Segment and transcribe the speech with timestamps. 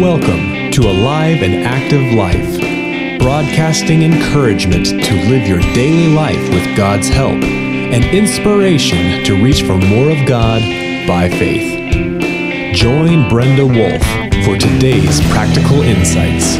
[0.00, 7.08] Welcome to Alive and Active Life, broadcasting encouragement to live your daily life with God's
[7.08, 10.62] help and inspiration to reach for more of God
[11.08, 12.76] by faith.
[12.76, 14.00] Join Brenda Wolf
[14.44, 16.54] for today's practical insights.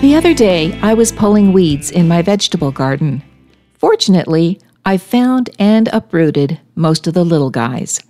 [0.00, 3.24] The other day, I was pulling weeds in my vegetable garden.
[3.74, 8.00] Fortunately, I found and uprooted most of the little guys.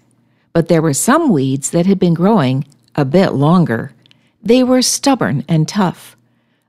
[0.52, 3.92] But there were some weeds that had been growing a bit longer.
[4.42, 6.16] They were stubborn and tough.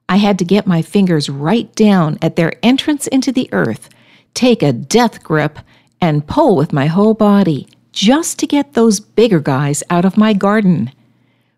[0.09, 3.89] I had to get my fingers right down at their entrance into the earth,
[4.33, 5.59] take a death grip,
[5.99, 10.33] and pull with my whole body just to get those bigger guys out of my
[10.33, 10.91] garden.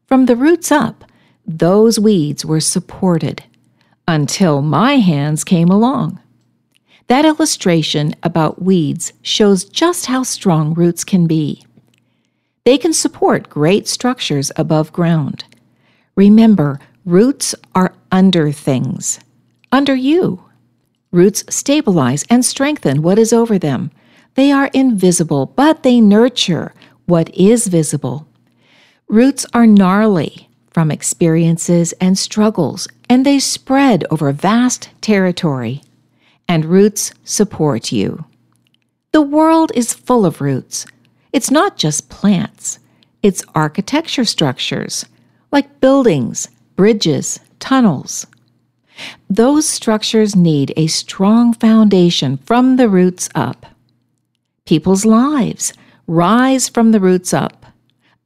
[0.07, 1.03] From the roots up,
[1.45, 3.43] those weeds were supported
[4.07, 6.19] until my hands came along.
[7.07, 11.65] That illustration about weeds shows just how strong roots can be.
[12.63, 15.45] They can support great structures above ground.
[16.15, 19.19] Remember, roots are under things,
[19.71, 20.43] under you.
[21.11, 23.91] Roots stabilize and strengthen what is over them.
[24.35, 26.73] They are invisible, but they nurture
[27.05, 28.27] what is visible.
[29.07, 35.81] Roots are gnarly from experiences and struggles, and they spread over vast territory.
[36.47, 38.25] And roots support you.
[39.11, 40.85] The world is full of roots.
[41.31, 42.79] It's not just plants,
[43.21, 45.05] it's architecture structures,
[45.51, 48.25] like buildings, bridges, tunnels.
[49.29, 53.65] Those structures need a strong foundation from the roots up.
[54.65, 55.73] People's lives
[56.07, 57.65] rise from the roots up.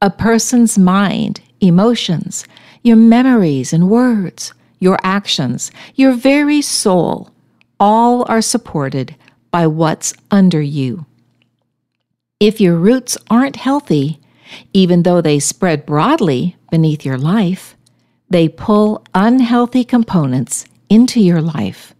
[0.00, 2.46] A person's mind, emotions,
[2.82, 7.30] your memories and words, your actions, your very soul,
[7.78, 9.14] all are supported
[9.50, 11.06] by what's under you.
[12.44, 14.20] If your roots aren't healthy,
[14.74, 17.74] even though they spread broadly beneath your life,
[18.28, 21.94] they pull unhealthy components into your life.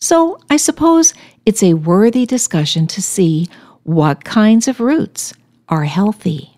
[0.00, 1.12] So I suppose
[1.44, 3.50] it's a worthy discussion to see
[3.82, 5.34] what kinds of roots
[5.68, 6.56] are healthy.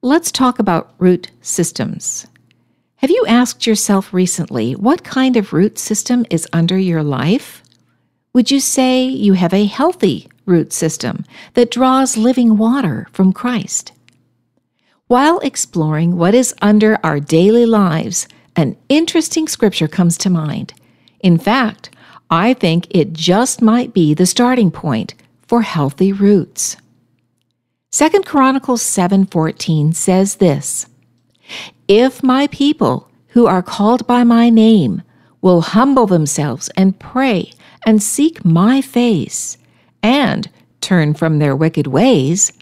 [0.00, 2.28] Let's talk about root systems.
[2.98, 7.64] Have you asked yourself recently what kind of root system is under your life?
[8.34, 11.24] Would you say you have a healthy root system
[11.54, 13.92] that draws living water from Christ.
[15.08, 20.72] While exploring what is under our daily lives, an interesting scripture comes to mind.
[21.20, 21.90] In fact,
[22.30, 25.14] I think it just might be the starting point
[25.46, 26.76] for healthy roots.
[27.92, 30.86] 2 Chronicles 7:14 says this:
[31.86, 35.02] If my people who are called by my name
[35.40, 37.52] will humble themselves and pray
[37.86, 39.56] and seek my face
[40.06, 40.48] and
[40.80, 42.52] turn from their wicked ways,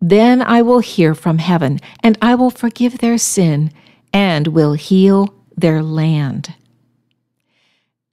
[0.00, 3.72] then I will hear from heaven, and I will forgive their sin,
[4.12, 6.54] and will heal their land.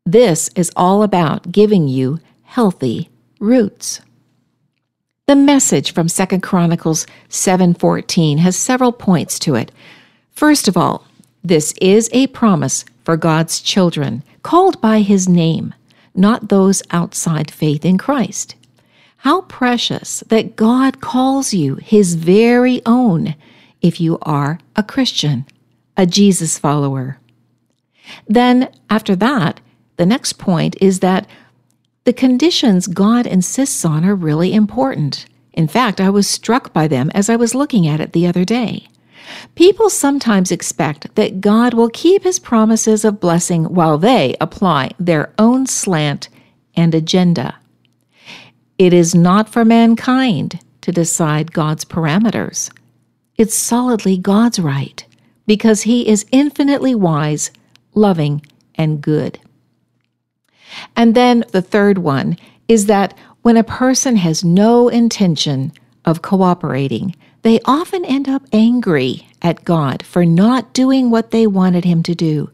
[0.07, 4.01] This is all about giving you healthy roots.
[5.28, 9.72] The message from 2 Chronicles 7:14 has several points to it.
[10.31, 11.05] First of all,
[11.44, 15.75] this is a promise for God's children, called by his name,
[16.16, 18.55] not those outside faith in Christ.
[19.23, 23.35] How precious that God calls you his very own
[23.81, 25.45] if you are a Christian,
[25.95, 27.19] a Jesus follower.
[28.28, 29.61] Then, after that,
[29.95, 31.25] the next point is that
[32.03, 35.25] the conditions God insists on are really important.
[35.53, 38.44] In fact, I was struck by them as I was looking at it the other
[38.44, 38.90] day.
[39.55, 45.31] People sometimes expect that God will keep his promises of blessing while they apply their
[45.40, 46.28] own slant
[46.75, 47.55] and agenda.
[48.84, 52.70] It is not for mankind to decide God's parameters.
[53.38, 55.06] It's solidly God's right
[55.48, 57.50] because He is infinitely wise,
[57.94, 58.46] loving,
[58.76, 59.40] and good.
[60.98, 62.36] And then the third one
[62.68, 65.72] is that when a person has no intention
[66.03, 71.86] of cooperating, they often end up angry at God for not doing what they wanted
[71.86, 72.52] Him to do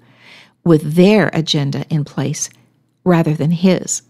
[0.64, 2.52] with their agenda in place
[3.04, 4.04] rather than His.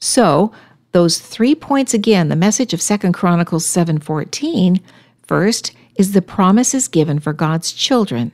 [0.00, 0.52] So,
[0.92, 4.80] those three points again, the message of Second Chronicles 7:14,
[5.22, 8.32] first is the promises given for God's children.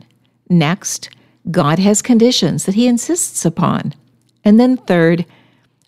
[0.49, 1.11] Next,
[1.51, 3.95] God has conditions that he insists upon.
[4.45, 5.27] And then third,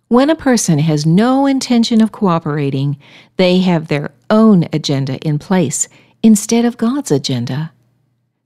[0.09, 2.97] when a person has no intention of cooperating,
[3.37, 5.89] they have their own agenda in place
[6.23, 7.73] instead of God's agenda.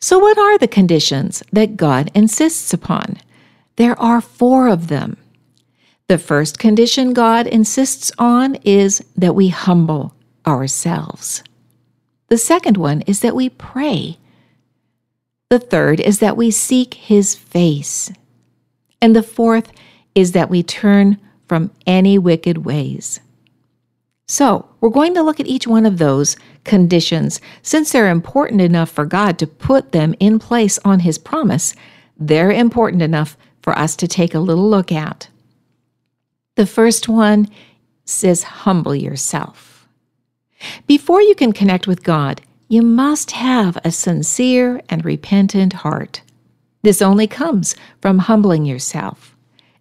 [0.00, 3.19] So, what are the conditions that God insists upon?
[3.76, 5.16] There are four of them.
[6.12, 10.14] The first condition God insists on is that we humble
[10.46, 11.42] ourselves.
[12.28, 14.18] The second one is that we pray.
[15.48, 18.12] The third is that we seek his face.
[19.00, 19.72] And the fourth
[20.14, 21.16] is that we turn
[21.48, 23.20] from any wicked ways.
[24.28, 27.40] So, we're going to look at each one of those conditions.
[27.62, 31.74] Since they're important enough for God to put them in place on His promise,
[32.18, 35.30] they're important enough for us to take a little look at.
[36.62, 37.48] The first one
[38.04, 39.88] says, Humble yourself.
[40.86, 46.22] Before you can connect with God, you must have a sincere and repentant heart.
[46.82, 49.34] This only comes from humbling yourself,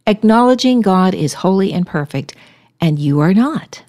[0.07, 2.33] acknowledging God is holy and perfect,
[2.79, 3.83] and you are not.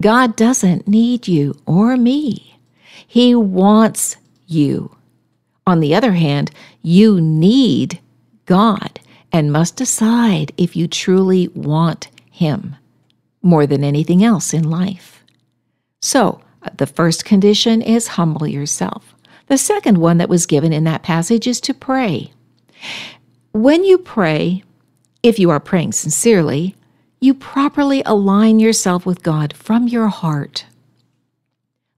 [0.00, 2.56] God doesn't need you or me.
[3.04, 4.16] He wants
[4.46, 4.94] you.
[5.66, 6.52] On the other hand,
[6.82, 7.98] you need
[8.46, 9.00] God
[9.32, 12.06] and must decide if you truly want
[12.42, 12.76] Him
[13.42, 15.24] more than anything else in life.
[16.00, 19.14] So, uh, the first condition is humble yourself.
[19.46, 22.32] The second one that was given in that passage is to pray.
[23.52, 24.62] When you pray,
[25.22, 26.74] if you are praying sincerely,
[27.20, 30.66] you properly align yourself with God from your heart.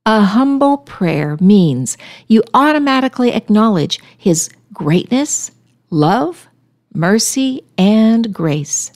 [0.05, 1.96] A humble prayer means
[2.29, 5.50] you automatically acknowledge His greatness,
[5.91, 6.46] love,
[6.93, 8.93] mercy, and grace.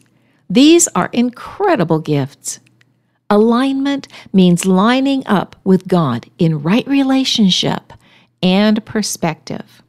[0.50, 2.60] These are incredible gifts.
[3.30, 7.92] Alignment means lining up with God in right relationship
[8.42, 9.82] and perspective.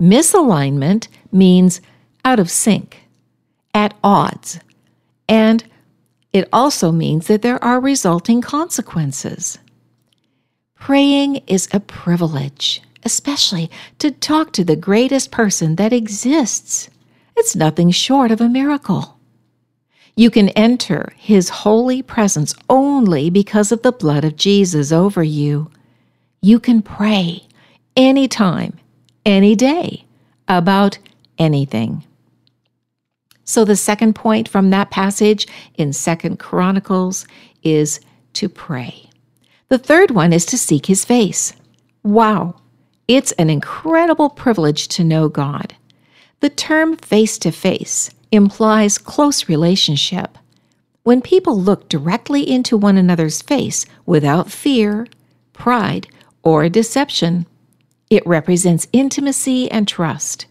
[0.00, 1.80] Misalignment means
[2.24, 3.02] out of sync,
[3.74, 4.60] at odds,
[5.28, 5.64] and
[6.32, 9.58] it also means that there are resulting consequences.
[10.74, 16.90] Praying is a privilege, especially to talk to the greatest person that exists.
[17.36, 19.18] It's nothing short of a miracle.
[20.16, 25.70] You can enter his holy presence only because of the blood of Jesus over you.
[26.40, 27.42] You can pray
[27.96, 28.78] anytime,
[29.26, 30.04] any day
[30.46, 30.98] about
[31.36, 32.04] anything.
[33.44, 37.26] So the second point from that passage in Second Chronicles
[37.62, 38.00] is
[38.34, 39.10] to pray.
[39.68, 41.54] The third one is to seek his face.
[42.04, 42.56] Wow,
[43.08, 45.74] it's an incredible privilege to know God.
[46.40, 50.38] The term face to face implies close relationship.
[51.02, 55.06] When people look directly into one another's face without fear,
[55.52, 56.06] pride,
[56.42, 57.46] or deception,
[58.10, 60.46] it represents intimacy and trust.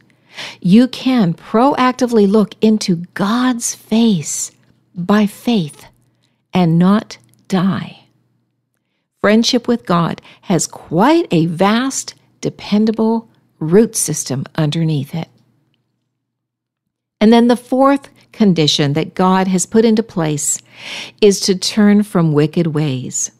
[0.62, 4.52] You can proactively look into God's face
[4.96, 5.86] by faith
[6.54, 8.06] and not die.
[9.22, 13.30] Friendship with God has quite a vast, dependable
[13.60, 15.30] root system underneath it.
[17.24, 20.62] And then the fourth condition that God has put into place
[21.22, 23.32] is to turn from wicked ways.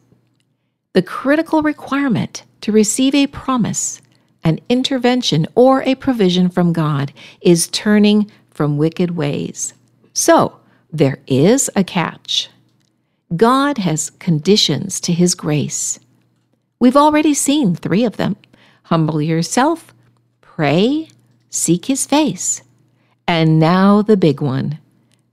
[0.94, 4.00] The critical requirement to receive a promise
[4.42, 9.74] an intervention or a provision from God is turning from wicked ways.
[10.14, 10.58] So,
[10.90, 12.48] there is a catch.
[13.36, 16.00] God has conditions to his grace.
[16.78, 18.36] We've already seen three of them
[18.84, 19.92] humble yourself,
[20.40, 21.08] pray,
[21.50, 22.62] seek his face.
[23.26, 24.78] And now the big one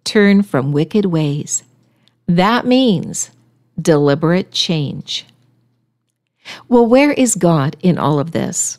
[0.04, 1.64] turn from wicked ways.
[2.28, 3.32] That means
[3.80, 5.26] deliberate change.
[6.68, 8.78] Well, where is God in all of this?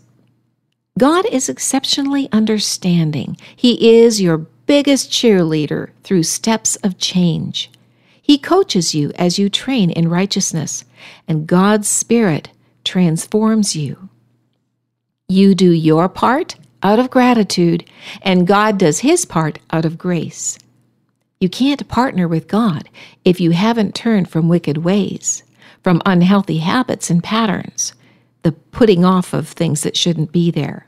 [0.99, 3.37] God is exceptionally understanding.
[3.55, 7.71] He is your biggest cheerleader through steps of change.
[8.21, 10.85] He coaches you as you train in righteousness,
[11.27, 12.51] and God's Spirit
[12.85, 14.09] transforms you.
[15.29, 17.89] You do your part out of gratitude,
[18.23, 20.59] and God does His part out of grace.
[21.41, 22.89] You can't partner with God
[23.25, 25.43] if you haven't turned from wicked ways,
[25.83, 27.95] from unhealthy habits and patterns
[28.43, 30.87] the putting off of things that shouldn't be there.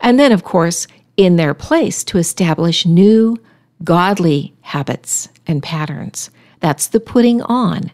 [0.00, 3.38] And then, of course, in their place to establish new
[3.82, 6.30] godly habits and patterns.
[6.60, 7.90] That's the putting on.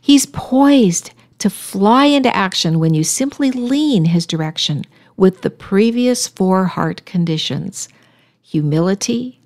[0.00, 4.84] He's poised to fly into action when you simply lean his direction
[5.18, 7.90] with the previous four heart conditions
[8.40, 9.38] humility,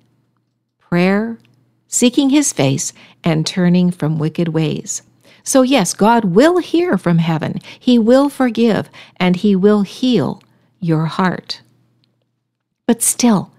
[0.79, 1.37] prayer,
[1.89, 5.01] seeking his face, and turning from wicked ways.
[5.43, 10.41] So, yes, God will hear from heaven, He will forgive, and He will heal
[10.79, 11.61] your heart.
[12.87, 13.51] But still,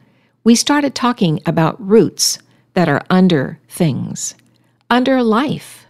[0.44, 2.38] we started talking about roots
[2.72, 4.34] that are under things,
[4.88, 5.86] under life.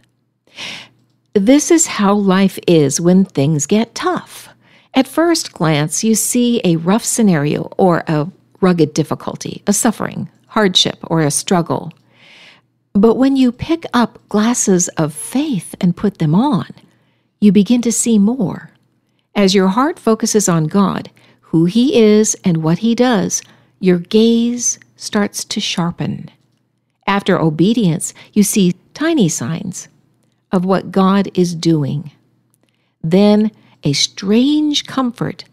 [1.32, 4.48] This is how life is when things get tough.
[4.94, 10.98] At first glance, you see a rough scenario or a rugged difficulty, a suffering, hardship,
[11.02, 11.92] or a struggle.
[12.92, 16.68] But when you pick up glasses of faith and put them on,
[17.40, 18.70] you begin to see more.
[19.34, 21.10] As your heart focuses on God,
[21.40, 23.42] who He is and what He does,
[23.80, 26.30] your gaze starts to sharpen.
[27.06, 29.88] After obedience, you see tiny signs
[30.52, 32.12] of what God is doing.
[33.02, 33.50] Then
[33.84, 35.44] a strange comfort,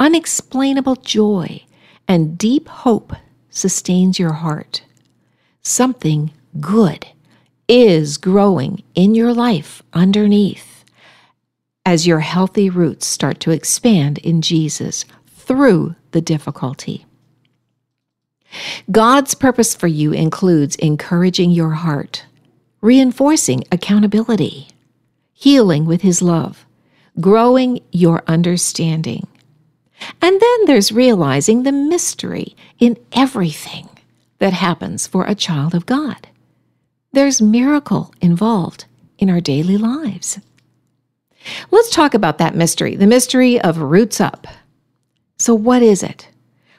[0.00, 1.62] unexplainable joy,
[2.08, 3.12] and deep hope
[3.50, 4.82] sustains your heart.
[5.62, 7.06] Something good
[7.68, 10.84] is growing in your life underneath
[11.84, 17.06] as your healthy roots start to expand in Jesus through the difficulty.
[18.90, 22.24] God's purpose for you includes encouraging your heart,
[22.80, 24.68] reinforcing accountability,
[25.32, 26.65] healing with His love,
[27.20, 29.26] growing your understanding.
[30.20, 33.88] And then there's realizing the mystery in everything
[34.38, 36.28] that happens for a child of God.
[37.12, 38.84] There's miracle involved
[39.18, 40.38] in our daily lives.
[41.70, 44.46] Let's talk about that mystery, the mystery of roots up.
[45.38, 46.28] So, what is it?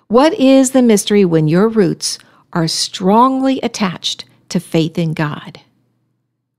[0.08, 2.20] What is the mystery when your roots
[2.54, 5.60] are strongly attached to faith in God?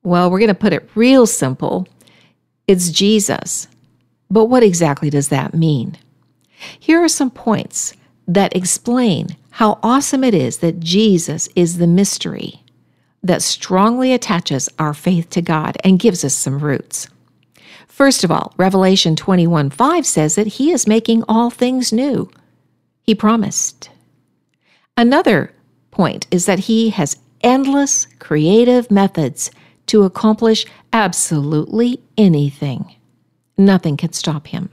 [0.03, 1.87] Well, we're going to put it real simple
[2.69, 3.67] it's Jesus.
[4.31, 5.97] But what exactly does that mean?
[6.79, 7.95] Here are some points
[8.27, 12.63] that explain how awesome it is that Jesus is the mystery
[13.23, 17.09] that strongly attaches our faith to God and gives us some roots.
[17.89, 22.31] First of all, Revelation 21 5 says that He is making all things new.
[23.03, 23.91] He promised.
[24.97, 25.53] Another
[25.91, 29.51] point is that He has endless creative methods
[29.89, 32.95] to accomplish absolutely anything.
[33.57, 34.71] Nothing can stop him.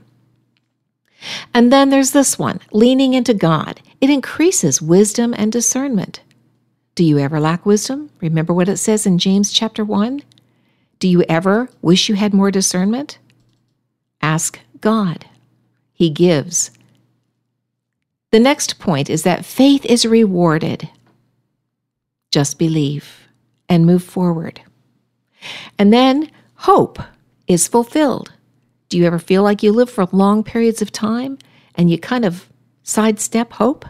[1.52, 3.80] And then there's this one leaning into God.
[4.00, 6.20] It increases wisdom and discernment.
[6.94, 8.10] Do you ever lack wisdom?
[8.20, 10.22] Remember what it says in James chapter 1?
[10.98, 13.18] Do you ever wish you had more discernment?
[14.22, 15.26] Ask God.
[15.92, 16.70] He gives.
[18.30, 20.88] The next point is that faith is rewarded.
[22.30, 23.28] Just believe
[23.68, 24.60] and move forward.
[25.78, 26.98] And then hope
[27.46, 28.32] is fulfilled.
[28.88, 31.38] Do you ever feel like you live for long periods of time
[31.74, 32.48] and you kind of
[32.82, 33.84] sidestep hope?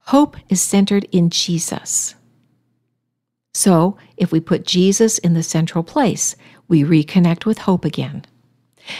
[0.00, 2.14] Hope is centered in Jesus.
[3.52, 6.36] So, if we put Jesus in the central place,
[6.68, 8.24] we reconnect with hope again.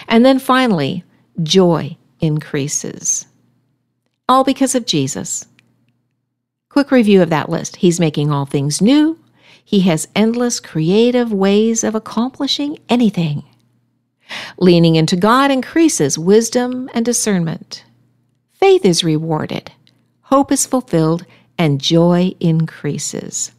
[0.08, 1.04] And then finally,
[1.42, 3.26] joy increases.
[4.28, 5.46] All because of Jesus.
[6.68, 7.76] Quick review of that list.
[7.76, 9.18] He's making all things new.
[9.66, 13.42] He has endless creative ways of accomplishing anything.
[14.58, 17.82] Leaning into God increases wisdom and discernment.
[18.52, 19.72] Faith is rewarded,
[20.22, 21.26] hope is fulfilled,
[21.58, 23.50] and joy increases.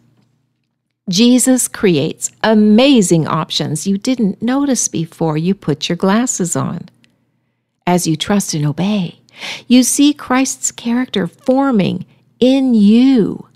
[1.10, 6.88] Jesus creates amazing options you didn't notice before you put your glasses on.
[7.86, 9.20] As you trust and obey,
[9.68, 12.06] you see Christ's character forming
[12.40, 13.47] in you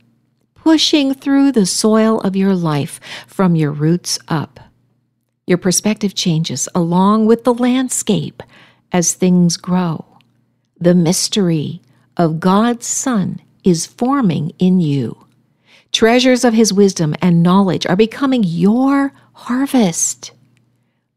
[0.63, 4.59] pushing through the soil of your life from your roots up.
[5.47, 8.43] Your perspective changes along with the landscape
[8.91, 10.05] as things grow.
[10.79, 11.81] The mystery
[12.15, 15.25] of God's Son is forming in you.
[15.91, 20.31] Treasures of His wisdom and knowledge are becoming your harvest.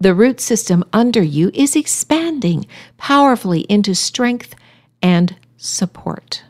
[0.01, 4.55] The root system under you is expanding powerfully into strength
[5.03, 6.43] and support.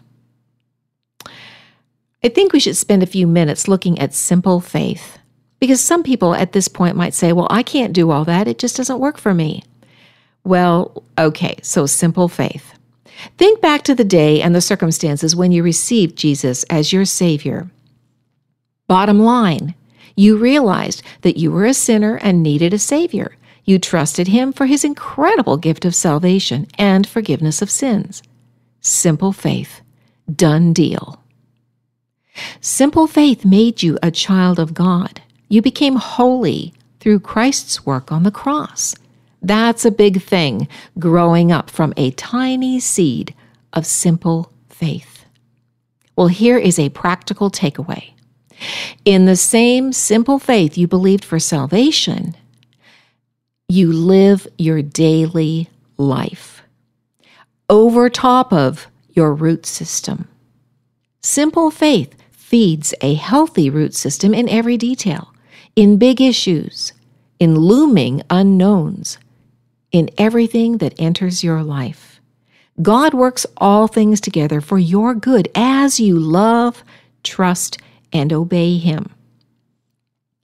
[2.25, 5.19] I think we should spend a few minutes looking at simple faith.
[5.61, 8.49] Because some people at this point might say, well, I can't do all that.
[8.49, 9.63] It just doesn't work for me.
[10.43, 12.73] Well, okay, so simple faith.
[13.37, 17.71] Think back to the day and the circumstances when you received Jesus as your Savior.
[18.87, 19.75] Bottom line,
[20.17, 23.37] you realized that you were a sinner and needed a Savior.
[23.65, 28.23] You trusted Him for His incredible gift of salvation and forgiveness of sins.
[28.81, 29.83] Simple faith.
[30.35, 31.24] Done deal.
[32.61, 35.21] Simple faith made you a child of God.
[35.49, 38.95] You became holy through Christ's work on the cross.
[39.43, 43.35] That's a big thing, growing up from a tiny seed
[43.73, 45.27] of simple faith.
[46.17, 48.13] Well, here is a practical takeaway.
[49.05, 52.35] In the same simple faith you believed for salvation,
[53.69, 56.63] you live your daily life
[57.69, 60.29] over top of your root system.
[61.23, 62.15] Simple faith
[62.55, 65.35] feeds a healthy root system in every detail,
[65.75, 66.93] in big issues,
[67.41, 69.19] in looming unknowns,
[69.91, 72.21] in everything that enters your life.
[72.81, 76.85] God works all things together for your good as you love,
[77.25, 77.79] trust,
[78.13, 79.11] and obey Him.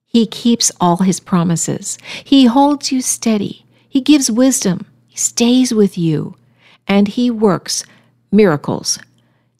[0.04, 1.96] He keeps all His promises.
[2.24, 3.64] He holds you steady.
[3.88, 4.84] He gives wisdom.
[5.06, 6.34] He stays with you.
[6.88, 7.84] And He works
[8.32, 8.98] miracles.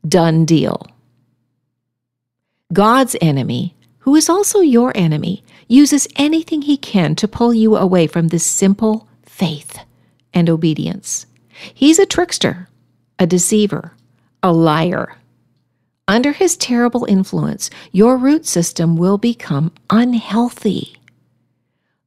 [0.05, 0.90] Done deal.
[2.73, 8.07] God's enemy, who is also your enemy, uses anything he can to pull you away
[8.07, 9.81] from this simple faith
[10.33, 11.27] and obedience.
[11.75, 12.69] He's a trickster,
[13.19, 13.95] a deceiver,
[14.43, 15.17] a liar.
[16.07, 20.97] Under his terrible influence, your root system will become unhealthy.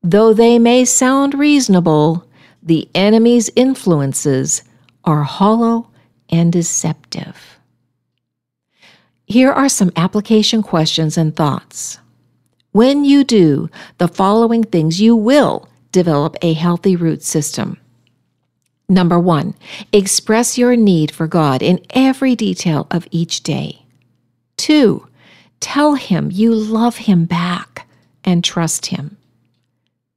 [0.01, 2.25] Though they may sound reasonable,
[2.61, 4.63] the enemy's influences
[5.03, 5.89] are hollow
[6.29, 7.52] and deceptive.
[9.25, 11.99] Here are some application questions and thoughts.
[12.71, 17.77] When you do the following things, you will develop a healthy root system.
[18.89, 19.55] Number one,
[19.91, 23.85] express your need for God in every detail of each day.
[24.57, 25.07] Two,
[25.59, 27.87] tell Him you love Him back
[28.23, 29.17] and trust Him.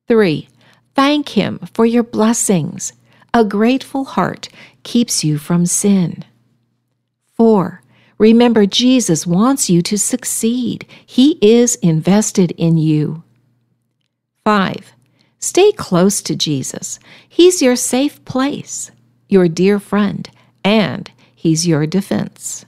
[0.08, 0.48] Three,
[0.94, 2.92] thank Him for your blessings.
[3.32, 4.48] A grateful heart
[4.82, 6.24] keeps you from sin.
[7.34, 7.82] Four,
[8.18, 10.86] remember Jesus wants you to succeed.
[11.04, 13.22] He is invested in you.
[14.44, 14.92] Five,
[15.38, 16.98] Stay close to Jesus.
[17.28, 18.90] He's your safe place,
[19.28, 20.28] your dear friend,
[20.64, 22.64] and He's your defense.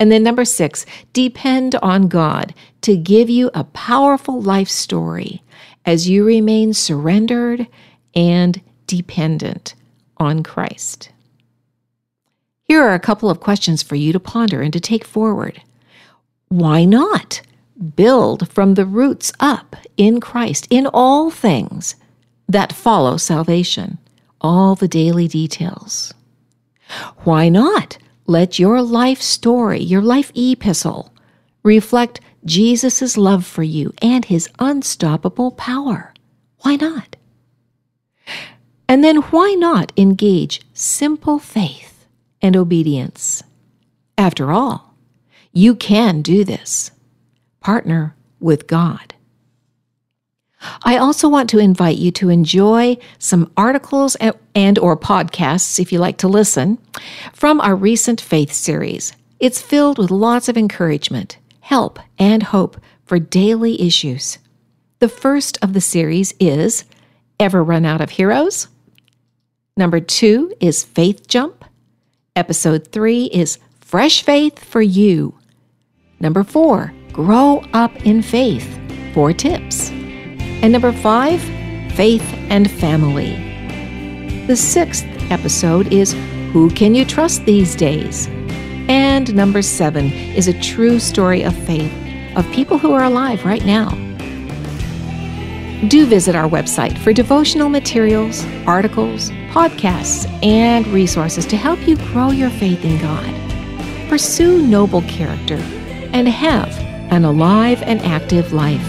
[0.00, 5.42] And then number six, depend on God to give you a powerful life story
[5.84, 7.66] as you remain surrendered
[8.14, 9.74] and dependent
[10.16, 11.10] on Christ.
[12.64, 15.62] Here are a couple of questions for you to ponder and to take forward.
[16.48, 17.42] Why not?
[17.96, 21.96] build from the roots up in Christ in all things
[22.48, 23.98] that follow salvation,
[24.40, 26.14] all the daily details.
[27.24, 31.12] Why not let your life story, your life epistle,
[31.62, 36.12] reflect Jesus' love for you and his unstoppable power?
[36.58, 37.16] Why not?
[38.88, 41.93] And then why not engage simple faith
[42.44, 43.42] and obedience?
[44.18, 44.94] After all,
[45.52, 46.92] you can do this
[47.60, 49.14] partner with God.
[50.82, 54.16] I also want to invite you to enjoy some articles
[54.54, 56.78] and or podcasts if you like to listen
[57.32, 59.14] from our recent faith series.
[59.40, 64.38] It's filled with lots of encouragement, help, and hope for daily issues.
[64.98, 66.84] The first of the series is
[67.40, 68.68] Ever Run Out of Heroes?
[69.76, 71.63] Number 2 is Faith Jump.
[72.36, 75.38] Episode 3 is Fresh Faith for You.
[76.18, 78.76] Number 4 Grow up in faith.
[79.14, 79.90] Four tips.
[79.90, 81.40] And number five,
[81.92, 83.36] faith and family.
[84.48, 86.12] The sixth episode is
[86.52, 88.26] Who Can You Trust These Days?
[88.88, 91.92] And number seven is a true story of faith
[92.36, 93.90] of people who are alive right now.
[95.86, 102.32] Do visit our website for devotional materials, articles, podcasts, and resources to help you grow
[102.32, 103.32] your faith in God.
[104.08, 105.58] Pursue noble character
[106.12, 106.76] and have
[107.12, 108.84] an alive and active life.